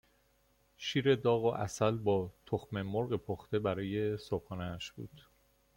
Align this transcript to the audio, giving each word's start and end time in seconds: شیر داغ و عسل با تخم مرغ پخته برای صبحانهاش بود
شیر 0.77 1.15
داغ 1.15 1.43
و 1.43 1.51
عسل 1.51 1.97
با 1.97 2.33
تخم 2.45 2.81
مرغ 2.81 3.15
پخته 3.15 3.59
برای 3.59 4.17
صبحانهاش 4.17 4.91
بود 4.91 5.21